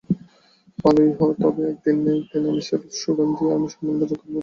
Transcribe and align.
ভালোই, 0.79 1.11
তবে 1.41 1.61
একদিন 1.71 1.97
না 2.03 2.11
একদিন 2.19 2.43
আমি 2.49 2.61
সোগান 3.01 3.29
হয়ে 3.37 3.53
আরো 3.55 3.67
সম্মান 3.73 3.95
অর্জন 3.95 4.17
করব। 4.21 4.35